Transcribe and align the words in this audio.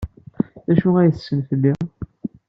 D 0.67 0.69
acu 0.73 0.89
ay 0.97 1.09
tessen 1.15 1.39
fell-i? 1.49 1.73